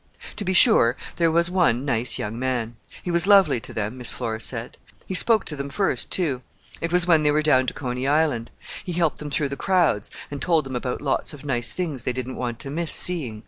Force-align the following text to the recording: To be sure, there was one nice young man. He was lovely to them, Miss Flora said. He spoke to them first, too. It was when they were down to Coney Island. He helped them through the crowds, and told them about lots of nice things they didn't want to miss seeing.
To 0.37 0.43
be 0.43 0.53
sure, 0.53 0.97
there 1.17 1.29
was 1.29 1.51
one 1.51 1.85
nice 1.85 2.17
young 2.17 2.39
man. 2.39 2.75
He 3.03 3.11
was 3.11 3.27
lovely 3.27 3.59
to 3.59 3.71
them, 3.71 3.99
Miss 3.99 4.11
Flora 4.11 4.41
said. 4.41 4.77
He 5.05 5.13
spoke 5.13 5.45
to 5.45 5.55
them 5.55 5.69
first, 5.69 6.09
too. 6.09 6.41
It 6.81 6.91
was 6.91 7.05
when 7.05 7.21
they 7.21 7.29
were 7.29 7.43
down 7.43 7.67
to 7.67 7.73
Coney 7.75 8.07
Island. 8.07 8.49
He 8.83 8.93
helped 8.93 9.19
them 9.19 9.29
through 9.29 9.49
the 9.49 9.55
crowds, 9.57 10.09
and 10.31 10.41
told 10.41 10.63
them 10.65 10.75
about 10.75 11.01
lots 11.03 11.35
of 11.35 11.45
nice 11.45 11.71
things 11.73 12.01
they 12.01 12.13
didn't 12.13 12.35
want 12.35 12.57
to 12.61 12.71
miss 12.71 12.91
seeing. 12.91 13.39